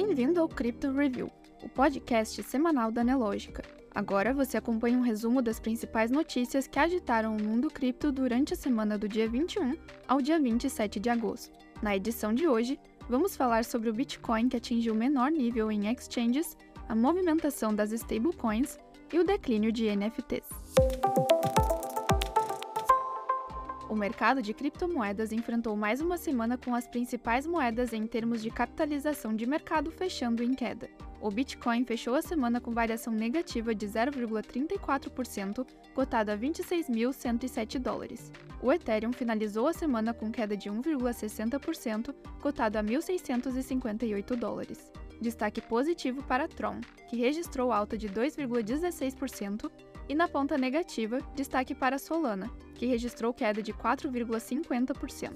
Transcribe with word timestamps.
Bem-vindo 0.00 0.40
ao 0.40 0.48
Crypto 0.48 0.92
Review, 0.92 1.28
o 1.60 1.68
podcast 1.68 2.40
semanal 2.44 2.92
da 2.92 3.02
Nelogica. 3.02 3.64
Agora 3.92 4.32
você 4.32 4.56
acompanha 4.56 4.96
um 4.96 5.02
resumo 5.02 5.42
das 5.42 5.58
principais 5.58 6.08
notícias 6.08 6.68
que 6.68 6.78
agitaram 6.78 7.36
o 7.36 7.42
mundo 7.42 7.68
cripto 7.68 8.12
durante 8.12 8.54
a 8.54 8.56
semana 8.56 8.96
do 8.96 9.08
dia 9.08 9.28
21 9.28 9.76
ao 10.06 10.22
dia 10.22 10.38
27 10.38 11.00
de 11.00 11.10
agosto. 11.10 11.50
Na 11.82 11.96
edição 11.96 12.32
de 12.32 12.46
hoje, 12.46 12.78
vamos 13.08 13.34
falar 13.34 13.64
sobre 13.64 13.90
o 13.90 13.92
Bitcoin 13.92 14.48
que 14.48 14.56
atingiu 14.56 14.94
o 14.94 14.96
menor 14.96 15.32
nível 15.32 15.68
em 15.68 15.90
exchanges, 15.90 16.56
a 16.88 16.94
movimentação 16.94 17.74
das 17.74 17.90
stablecoins 17.90 18.78
e 19.12 19.18
o 19.18 19.24
declínio 19.24 19.72
de 19.72 19.90
NFTs. 19.96 20.46
O 23.88 23.94
mercado 23.94 24.42
de 24.42 24.52
criptomoedas 24.52 25.32
enfrentou 25.32 25.74
mais 25.74 26.02
uma 26.02 26.18
semana 26.18 26.58
com 26.58 26.74
as 26.74 26.86
principais 26.86 27.46
moedas 27.46 27.94
em 27.94 28.06
termos 28.06 28.42
de 28.42 28.50
capitalização 28.50 29.34
de 29.34 29.46
mercado 29.46 29.90
fechando 29.90 30.42
em 30.42 30.52
queda. 30.52 30.90
O 31.22 31.30
Bitcoin 31.30 31.86
fechou 31.86 32.14
a 32.14 32.20
semana 32.20 32.60
com 32.60 32.70
variação 32.70 33.10
negativa 33.12 33.74
de 33.74 33.86
0,34%, 33.86 35.66
cotado 35.94 36.30
a 36.30 36.36
26.107 36.36 37.78
dólares. 37.78 38.30
O 38.62 38.70
Ethereum 38.70 39.12
finalizou 39.12 39.66
a 39.66 39.72
semana 39.72 40.12
com 40.12 40.30
queda 40.30 40.54
de 40.54 40.68
1,60%, 40.68 42.14
cotado 42.42 42.76
a 42.76 42.84
1.658 42.84 44.36
dólares. 44.36 44.92
Destaque 45.20 45.62
positivo 45.62 46.22
para 46.22 46.46
Tron, 46.46 46.80
que 47.08 47.16
registrou 47.16 47.72
alta 47.72 47.96
de 47.96 48.08
2,16%, 48.08 49.70
e 50.08 50.14
na 50.14 50.26
ponta 50.28 50.56
negativa, 50.56 51.18
destaque 51.34 51.74
para 51.74 51.98
Solana, 51.98 52.50
que 52.74 52.86
registrou 52.86 53.34
queda 53.34 53.62
de 53.62 53.72
4,50%. 53.72 55.32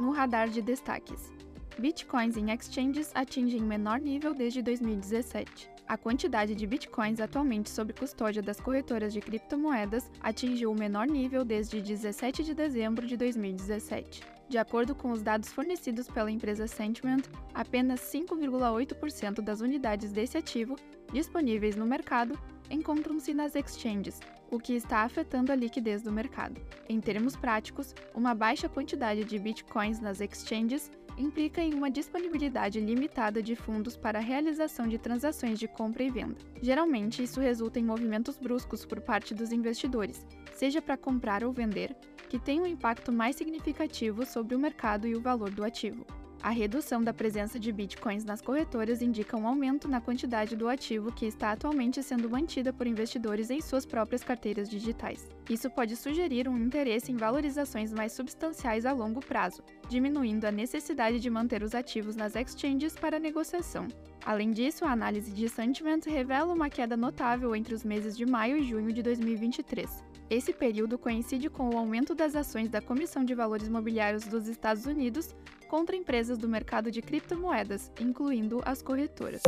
No 0.00 0.10
radar 0.10 0.48
de 0.48 0.62
destaques, 0.62 1.32
Bitcoins 1.78 2.36
em 2.36 2.50
exchanges 2.50 3.10
atingem 3.14 3.60
menor 3.60 4.00
nível 4.00 4.34
desde 4.34 4.62
2017. 4.62 5.71
A 5.92 5.98
quantidade 5.98 6.54
de 6.54 6.66
bitcoins 6.66 7.20
atualmente 7.20 7.68
sob 7.68 7.92
custódia 7.92 8.40
das 8.40 8.58
corretoras 8.58 9.12
de 9.12 9.20
criptomoedas 9.20 10.10
atingiu 10.22 10.72
o 10.72 10.74
menor 10.74 11.06
nível 11.06 11.44
desde 11.44 11.82
17 11.82 12.42
de 12.42 12.54
dezembro 12.54 13.06
de 13.06 13.14
2017. 13.14 14.22
De 14.48 14.56
acordo 14.56 14.94
com 14.94 15.10
os 15.10 15.20
dados 15.20 15.52
fornecidos 15.52 16.08
pela 16.08 16.30
empresa 16.30 16.66
Sentiment, 16.66 17.24
apenas 17.52 18.00
5,8% 18.00 19.42
das 19.42 19.60
unidades 19.60 20.12
desse 20.12 20.38
ativo 20.38 20.76
disponíveis 21.12 21.76
no 21.76 21.84
mercado 21.84 22.38
encontram-se 22.70 23.34
nas 23.34 23.54
exchanges, 23.54 24.18
o 24.50 24.58
que 24.58 24.72
está 24.72 25.00
afetando 25.00 25.52
a 25.52 25.54
liquidez 25.54 26.00
do 26.00 26.10
mercado. 26.10 26.58
Em 26.88 27.00
termos 27.00 27.36
práticos, 27.36 27.94
uma 28.14 28.34
baixa 28.34 28.66
quantidade 28.66 29.24
de 29.24 29.38
bitcoins 29.38 30.00
nas 30.00 30.22
exchanges 30.22 30.90
implica 31.16 31.60
em 31.60 31.74
uma 31.74 31.90
disponibilidade 31.90 32.80
limitada 32.80 33.42
de 33.42 33.54
fundos 33.54 33.96
para 33.96 34.18
a 34.18 34.22
realização 34.22 34.86
de 34.86 34.98
transações 34.98 35.58
de 35.58 35.68
compra 35.68 36.02
e 36.02 36.10
venda. 36.10 36.36
Geralmente, 36.60 37.22
isso 37.22 37.40
resulta 37.40 37.78
em 37.78 37.84
movimentos 37.84 38.38
bruscos 38.38 38.84
por 38.84 39.00
parte 39.00 39.34
dos 39.34 39.52
investidores, 39.52 40.26
seja 40.54 40.80
para 40.80 40.96
comprar 40.96 41.44
ou 41.44 41.52
vender, 41.52 41.94
que 42.28 42.38
tem 42.38 42.60
um 42.60 42.66
impacto 42.66 43.12
mais 43.12 43.36
significativo 43.36 44.24
sobre 44.24 44.54
o 44.54 44.58
mercado 44.58 45.06
e 45.06 45.14
o 45.14 45.20
valor 45.20 45.50
do 45.50 45.64
ativo. 45.64 46.06
A 46.42 46.50
redução 46.50 47.00
da 47.00 47.14
presença 47.14 47.56
de 47.56 47.70
bitcoins 47.70 48.24
nas 48.24 48.42
corretoras 48.42 49.00
indica 49.00 49.36
um 49.36 49.46
aumento 49.46 49.86
na 49.86 50.00
quantidade 50.00 50.56
do 50.56 50.68
ativo 50.68 51.12
que 51.12 51.24
está 51.24 51.52
atualmente 51.52 52.02
sendo 52.02 52.28
mantida 52.28 52.72
por 52.72 52.84
investidores 52.84 53.48
em 53.48 53.60
suas 53.60 53.86
próprias 53.86 54.24
carteiras 54.24 54.68
digitais. 54.68 55.28
Isso 55.48 55.70
pode 55.70 55.94
sugerir 55.94 56.48
um 56.48 56.58
interesse 56.58 57.12
em 57.12 57.16
valorizações 57.16 57.92
mais 57.92 58.10
substanciais 58.12 58.84
a 58.84 58.92
longo 58.92 59.20
prazo, 59.20 59.62
diminuindo 59.88 60.44
a 60.44 60.50
necessidade 60.50 61.20
de 61.20 61.30
manter 61.30 61.62
os 61.62 61.76
ativos 61.76 62.16
nas 62.16 62.34
exchanges 62.34 62.96
para 62.96 63.20
negociação. 63.20 63.86
Além 64.24 64.50
disso, 64.50 64.84
a 64.84 64.90
análise 64.90 65.30
de 65.30 65.48
Sentiment 65.48 66.00
revela 66.06 66.52
uma 66.52 66.68
queda 66.68 66.96
notável 66.96 67.54
entre 67.54 67.72
os 67.72 67.84
meses 67.84 68.16
de 68.16 68.26
maio 68.26 68.56
e 68.56 68.64
junho 68.64 68.92
de 68.92 69.00
2023. 69.00 70.02
Esse 70.28 70.52
período 70.52 70.98
coincide 70.98 71.48
com 71.48 71.70
o 71.70 71.76
aumento 71.76 72.16
das 72.16 72.34
ações 72.34 72.68
da 72.68 72.80
Comissão 72.80 73.24
de 73.24 73.34
Valores 73.34 73.68
Mobiliários 73.68 74.24
dos 74.24 74.48
Estados 74.48 74.86
Unidos 74.86 75.34
contra 75.72 75.96
empresas 75.96 76.36
do 76.36 76.46
mercado 76.46 76.90
de 76.90 77.00
criptomoedas, 77.00 77.90
incluindo 77.98 78.60
as 78.62 78.82
corretoras. 78.82 79.40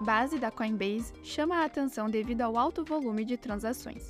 Base 0.00 0.38
da 0.38 0.50
Coinbase 0.50 1.12
chama 1.22 1.56
a 1.56 1.66
atenção 1.66 2.08
devido 2.08 2.40
ao 2.40 2.56
alto 2.56 2.86
volume 2.86 3.26
de 3.26 3.36
transações. 3.36 4.08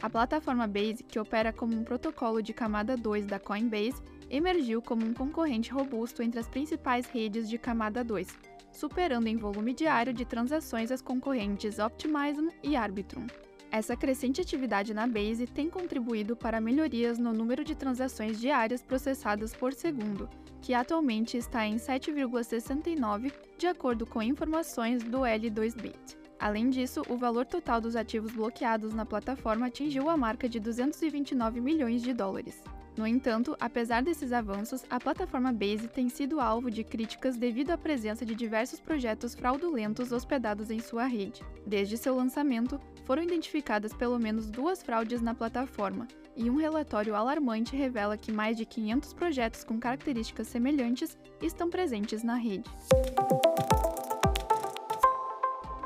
A 0.00 0.08
plataforma 0.08 0.68
Base, 0.68 1.02
que 1.02 1.18
opera 1.18 1.52
como 1.52 1.74
um 1.74 1.82
protocolo 1.82 2.40
de 2.40 2.52
camada 2.52 2.96
2 2.96 3.26
da 3.26 3.40
Coinbase, 3.40 4.00
emergiu 4.30 4.80
como 4.80 5.04
um 5.04 5.12
concorrente 5.12 5.72
robusto 5.72 6.22
entre 6.22 6.38
as 6.38 6.46
principais 6.46 7.06
redes 7.06 7.50
de 7.50 7.58
camada 7.58 8.04
2, 8.04 8.28
superando 8.70 9.26
em 9.26 9.36
volume 9.36 9.74
diário 9.74 10.12
de 10.12 10.24
transações 10.24 10.92
as 10.92 11.02
concorrentes 11.02 11.80
Optimism 11.80 12.46
e 12.62 12.76
Arbitrum. 12.76 13.26
Essa 13.72 13.96
crescente 13.96 14.40
atividade 14.40 14.92
na 14.92 15.06
Base 15.06 15.46
tem 15.46 15.70
contribuído 15.70 16.34
para 16.34 16.60
melhorias 16.60 17.18
no 17.18 17.32
número 17.32 17.62
de 17.62 17.76
transações 17.76 18.40
diárias 18.40 18.82
processadas 18.82 19.54
por 19.54 19.72
segundo, 19.72 20.28
que 20.60 20.74
atualmente 20.74 21.36
está 21.36 21.64
em 21.64 21.76
7,69, 21.76 23.32
de 23.56 23.68
acordo 23.68 24.04
com 24.04 24.20
informações 24.20 25.04
do 25.04 25.20
L2Bit. 25.20 26.18
Além 26.40 26.68
disso, 26.68 27.02
o 27.08 27.16
valor 27.16 27.46
total 27.46 27.80
dos 27.80 27.94
ativos 27.94 28.32
bloqueados 28.32 28.92
na 28.92 29.06
plataforma 29.06 29.66
atingiu 29.66 30.10
a 30.10 30.16
marca 30.16 30.48
de 30.48 30.58
229 30.58 31.60
milhões 31.60 32.02
de 32.02 32.12
dólares. 32.12 32.64
No 33.00 33.06
entanto, 33.06 33.56
apesar 33.58 34.02
desses 34.02 34.30
avanços, 34.30 34.84
a 34.90 35.00
plataforma 35.00 35.50
Base 35.54 35.88
tem 35.88 36.10
sido 36.10 36.38
alvo 36.38 36.70
de 36.70 36.84
críticas 36.84 37.38
devido 37.38 37.70
à 37.70 37.78
presença 37.78 38.26
de 38.26 38.34
diversos 38.34 38.78
projetos 38.78 39.34
fraudulentos 39.34 40.12
hospedados 40.12 40.70
em 40.70 40.80
sua 40.80 41.06
rede. 41.06 41.42
Desde 41.66 41.96
seu 41.96 42.14
lançamento, 42.14 42.78
foram 43.06 43.22
identificadas 43.22 43.94
pelo 43.94 44.18
menos 44.18 44.50
duas 44.50 44.82
fraudes 44.82 45.22
na 45.22 45.34
plataforma, 45.34 46.06
e 46.36 46.50
um 46.50 46.56
relatório 46.56 47.14
alarmante 47.14 47.74
revela 47.74 48.18
que 48.18 48.30
mais 48.30 48.54
de 48.54 48.66
500 48.66 49.14
projetos 49.14 49.64
com 49.64 49.80
características 49.80 50.48
semelhantes 50.48 51.16
estão 51.40 51.70
presentes 51.70 52.22
na 52.22 52.34
rede. 52.34 52.68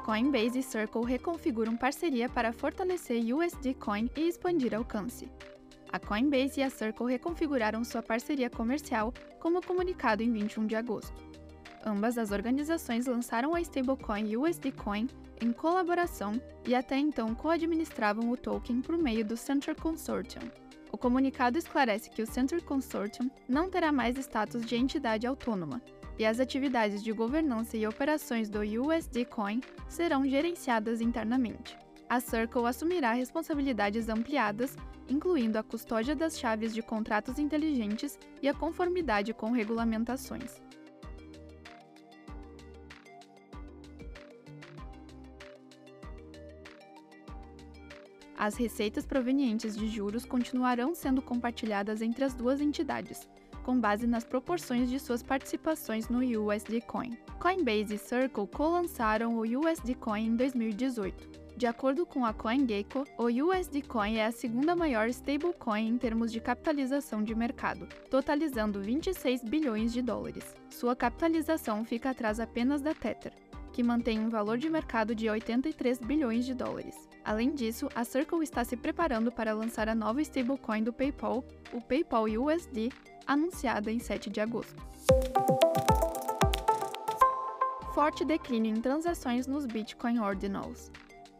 Coinbase 0.05 0.59
e 0.59 0.63
Circle 0.65 1.07
reconfiguram 1.07 1.77
parceria 1.77 2.29
para 2.29 2.53
fortalecer 2.53 3.23
USD 3.33 3.75
Coin 3.75 4.11
e 4.17 4.23
expandir 4.23 4.75
alcance. 4.75 5.31
A 5.95 5.99
Coinbase 6.01 6.59
e 6.59 6.63
a 6.65 6.69
Circle 6.71 7.07
reconfiguraram 7.07 7.85
sua 7.85 8.03
parceria 8.03 8.51
comercial, 8.51 9.15
como 9.39 9.65
comunicado 9.65 10.25
em 10.25 10.33
21 10.33 10.67
de 10.67 10.75
agosto. 10.75 11.15
Ambas 11.87 12.19
as 12.19 12.33
organizações 12.33 13.07
lançaram 13.07 13.55
a 13.55 13.61
stablecoin 13.61 14.37
USD 14.37 14.73
Coin 14.73 15.07
em 15.41 15.53
colaboração 15.53 16.33
e 16.67 16.75
até 16.75 16.99
então 16.99 17.33
co-administravam 17.33 18.29
o 18.29 18.37
token 18.37 18.81
por 18.81 18.99
meio 18.99 19.25
do 19.25 19.37
Center 19.37 19.81
Consortium. 19.81 20.43
O 20.91 20.99
comunicado 20.99 21.59
esclarece 21.59 22.11
que 22.11 22.23
o 22.23 22.27
Center 22.27 22.61
Consortium 22.65 23.31
não 23.49 23.71
terá 23.71 23.93
mais 23.93 24.19
status 24.19 24.67
de 24.67 24.75
entidade 24.75 25.29
autônoma, 25.29 25.81
e 26.19 26.27
as 26.27 26.41
atividades 26.41 27.05
de 27.05 27.13
governança 27.13 27.77
e 27.77 27.87
operações 27.87 28.51
do 28.51 28.59
USD 28.59 29.27
Coin 29.27 29.61
serão 29.89 30.27
gerenciadas 30.27 31.01
internamente. 31.01 31.79
A 32.09 32.19
Circle 32.19 32.67
assumirá 32.67 33.13
responsabilidades 33.13 34.09
ampliadas 34.09 34.77
incluindo 35.09 35.59
a 35.59 35.63
custódia 35.63 36.15
das 36.15 36.39
chaves 36.39 36.75
de 36.75 36.83
contratos 36.83 37.39
inteligentes 37.39 38.19
e 38.43 38.49
a 38.49 38.55
conformidade 38.55 39.33
com 39.35 39.51
regulamentações. 39.51 40.61
As 48.37 48.57
receitas 48.57 49.07
provenientes 49.07 49.77
de 49.77 49.89
juros 49.89 50.25
continuarão 50.27 50.95
sendo 50.95 51.23
compartilhadas 51.23 52.03
entre 52.03 52.25
as 52.25 52.35
duas 52.35 52.61
entidades, 52.61 53.27
com 53.65 53.81
base 53.81 54.07
nas 54.07 54.23
proporções 54.23 54.89
de 54.91 55.01
suas 55.01 55.23
participações 55.23 56.09
no 56.09 56.19
USD 56.19 56.83
Coin. 56.83 57.17
Coinbase 57.41 57.95
e 57.95 57.99
Circle 57.99 58.47
co-lançaram 58.47 59.37
o 59.37 59.41
USD 59.41 59.95
Coin 59.95 60.27
em 60.27 60.37
2018. 60.37 61.45
De 61.57 61.67
acordo 61.67 62.05
com 62.05 62.27
a 62.27 62.33
CoinGecko, 62.33 63.05
o 63.17 63.27
USD 63.27 63.83
Coin 63.83 64.17
é 64.17 64.27
a 64.27 64.33
segunda 64.33 64.75
maior 64.75 65.09
stablecoin 65.09 65.87
em 65.87 65.97
termos 65.97 66.33
de 66.33 66.41
capitalização 66.41 67.23
de 67.23 67.33
mercado, 67.33 67.87
totalizando 68.11 68.81
26 68.81 69.45
bilhões 69.45 69.93
de 69.93 70.03
dólares. 70.03 70.53
Sua 70.69 70.97
capitalização 70.97 71.85
fica 71.85 72.11
atrás 72.11 72.41
apenas 72.41 72.83
da 72.83 72.93
Tether, 72.93 73.33
que 73.73 73.85
mantém 73.85 74.19
um 74.19 74.29
valor 74.29 74.59
de 74.59 74.69
mercado 74.69 75.15
de 75.15 75.31
83 75.31 76.01
bilhões 76.01 76.45
de 76.45 76.55
dólares. 76.55 76.97
Além 77.25 77.55
disso, 77.55 77.89
a 77.95 78.05
Circle 78.05 78.43
está 78.43 78.65
se 78.65 78.77
preparando 78.77 79.31
para 79.31 79.55
lançar 79.55 79.89
a 79.89 79.95
nova 79.95 80.21
stablecoin 80.23 80.83
do 80.83 80.93
PayPal, 80.93 81.45
o 81.73 81.81
PayPal 81.81 82.25
USD, 82.25 82.91
anunciada 83.27 83.91
em 83.91 83.99
7 83.99 84.31
de 84.31 84.41
agosto. 84.41 84.83
Forte 87.95 88.25
declínio 88.25 88.75
em 88.75 88.81
transações 88.81 89.47
nos 89.47 89.67
Bitcoin 89.67 90.19
Ordinals. 90.19 90.91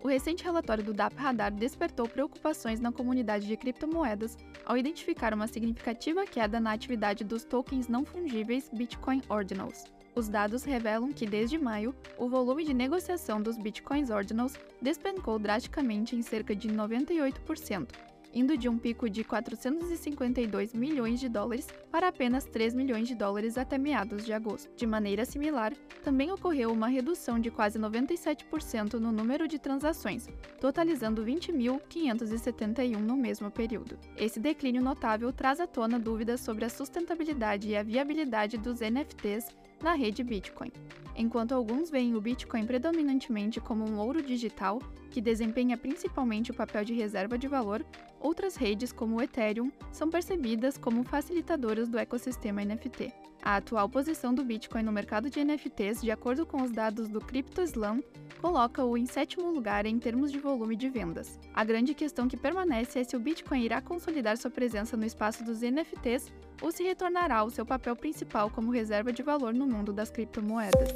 O 0.05 0.09
recente 0.09 0.45
relatório 0.45 0.85
do 0.85 0.93
DAP 0.93 1.15
Radar 1.17 1.51
despertou 1.51 2.07
preocupações 2.07 2.79
na 2.79 2.93
comunidade 2.93 3.47
de 3.47 3.57
criptomoedas 3.57 4.37
ao 4.65 4.77
identificar 4.77 5.33
uma 5.33 5.49
significativa 5.49 6.27
queda 6.27 6.61
na 6.61 6.73
atividade 6.73 7.25
dos 7.25 7.43
tokens 7.43 7.89
não 7.89 8.05
fungíveis 8.05 8.71
Bitcoin 8.73 9.23
Ordinals. 9.29 9.85
Os 10.15 10.29
dados 10.29 10.63
revelam 10.63 11.11
que, 11.11 11.27
desde 11.27 11.59
maio, 11.59 11.95
o 12.17 12.29
volume 12.29 12.65
de 12.65 12.73
negociação 12.73 13.43
dos 13.43 13.57
Bitcoins 13.57 14.11
Ordinals 14.11 14.55
despencou 14.81 15.39
drasticamente 15.39 16.15
em 16.15 16.23
cerca 16.23 16.55
de 16.55 16.69
98%, 16.69 17.89
indo 18.35 18.59
de 18.59 18.69
um 18.69 18.77
pico 18.77 19.09
de 19.09 19.23
452 19.23 20.75
milhões 20.75 21.21
de 21.21 21.29
dólares 21.29 21.69
para 21.91 22.09
apenas 22.09 22.45
3 22.45 22.75
milhões 22.75 23.07
de 23.07 23.15
dólares 23.15 23.57
até 23.57 23.79
meados 23.79 24.25
de 24.25 24.33
agosto. 24.33 24.69
De 24.77 24.87
maneira 24.87 25.25
similar, 25.25 25.73
também 26.03 26.33
ocorreu 26.33 26.73
uma 26.73 26.89
redução 26.89 27.39
de 27.39 27.51
quase 27.51 27.79
97% 27.79 28.95
no 28.95 29.13
número 29.13 29.47
de 29.47 29.59
transações, 29.59 30.29
totalizando 30.61 31.25
20.571 31.25 32.99
no 32.99 33.17
mesmo 33.17 33.51
período. 33.51 33.99
Esse 34.17 34.41
declínio 34.41 34.83
notável 34.83 35.33
traz 35.33 35.61
à 35.61 35.67
tona 35.67 35.99
dúvidas 35.99 36.41
sobre 36.41 36.65
a 36.65 36.69
sustentabilidade 36.69 37.69
e 37.69 37.77
a 37.77 37.83
viabilidade 37.83 38.59
dos 38.59 38.81
NFTs 38.81 39.64
na 39.85 39.93
rede 39.93 40.25
Bitcoin. 40.25 40.73
Enquanto 41.15 41.53
alguns 41.53 41.91
veem 41.91 42.17
o 42.17 42.21
Bitcoin 42.21 42.67
predominantemente 42.67 43.61
como 43.61 43.89
um 43.89 43.99
ouro 43.99 44.23
digital, 44.23 44.81
que 45.11 45.21
desempenha 45.21 45.77
principalmente 45.77 46.51
o 46.51 46.55
papel 46.55 46.85
de 46.85 46.95
reserva 46.95 47.39
de 47.39 47.47
valor, 47.47 47.85
outras 48.19 48.57
redes, 48.57 48.91
como 48.91 49.17
o 49.17 49.23
Ethereum, 49.23 49.71
são 49.93 50.09
percebidas 50.09 50.77
como 50.79 51.05
facilitadoras 51.05 51.89
do 51.89 51.99
ecossistema 51.99 52.65
NFT. 52.65 53.13
A 53.43 53.57
atual 53.57 53.89
posição 53.91 54.35
do 54.35 54.43
Bitcoin 54.43 54.83
no 54.83 54.91
mercado 54.91 55.29
de 55.29 55.45
NFTs, 55.45 56.01
de 56.01 56.11
acordo 56.11 56.47
com 56.47 56.63
os 56.63 56.71
dados 56.71 57.09
do 57.09 57.21
CryptoSlam, 57.21 58.03
coloca-o 58.41 58.97
em 58.97 59.05
sétimo 59.05 59.51
lugar 59.51 59.85
em 59.85 59.99
termos 59.99 60.33
de 60.33 60.39
volume 60.39 60.75
de 60.75 60.89
vendas. 60.89 61.39
A 61.53 61.63
grande 61.63 61.93
questão 61.93 62.27
que 62.27 62.39
permanece 62.39 62.99
é 62.99 63.05
se 63.05 63.15
o 63.15 63.21
Bitcoin 63.21 63.63
irá 63.63 63.83
consolidar 63.83 64.39
sua 64.39 64.51
presença 64.51 64.97
no 64.97 65.05
espaço 65.05 65.45
dos 65.45 65.61
NFTs 65.61 66.33
ou 66.61 66.71
se 66.71 66.83
retornará 66.83 67.39
ao 67.39 67.51
seu 67.51 67.65
papel 67.65 67.95
principal 67.97 68.51
como 68.51 68.71
reserva 68.71 69.13
de 69.13 69.23
valor 69.23 69.53
no 69.55 69.67
mundo 69.67 69.93
das 69.93 70.11
criptomoedas. 70.11 70.95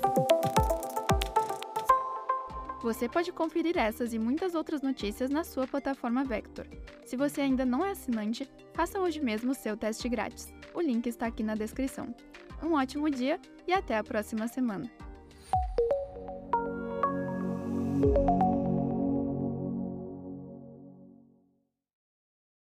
Você 2.80 3.08
pode 3.08 3.32
conferir 3.32 3.76
essas 3.76 4.12
e 4.12 4.18
muitas 4.18 4.54
outras 4.54 4.82
notícias 4.82 5.30
na 5.30 5.42
sua 5.42 5.66
plataforma 5.66 6.24
Vector. 6.24 6.66
Se 7.04 7.16
você 7.16 7.40
ainda 7.40 7.64
não 7.64 7.84
é 7.84 7.90
assinante, 7.90 8.48
faça 8.72 9.00
hoje 9.00 9.20
mesmo 9.20 9.50
o 9.50 9.54
seu 9.54 9.76
teste 9.76 10.08
grátis. 10.08 10.52
O 10.72 10.80
link 10.80 11.06
está 11.06 11.26
aqui 11.26 11.42
na 11.42 11.56
descrição. 11.56 12.14
Um 12.62 12.74
ótimo 12.74 13.10
dia 13.10 13.40
e 13.66 13.72
até 13.72 13.96
a 13.96 14.04
próxima 14.04 14.46
semana! 14.46 14.88